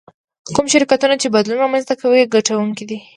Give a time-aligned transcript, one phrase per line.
[0.55, 2.99] کوم شرکتونه چې بدلون رامنځته کوي ګټونکي دي.